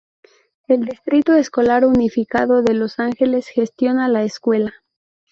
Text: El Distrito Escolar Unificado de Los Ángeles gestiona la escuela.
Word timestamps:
El 0.67 0.85
Distrito 0.85 1.35
Escolar 1.35 1.85
Unificado 1.85 2.63
de 2.63 2.73
Los 2.73 2.97
Ángeles 2.97 3.45
gestiona 3.47 4.07
la 4.09 4.23
escuela. 4.23 4.73